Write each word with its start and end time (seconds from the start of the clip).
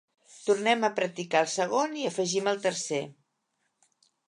Tornem 0.45 0.85
a 0.87 0.89
practicar 0.99 1.43
el 1.45 1.51
segon 1.57 1.95
i 2.05 2.09
afegim 2.11 2.51
el 2.55 2.59
tercer. 2.67 3.05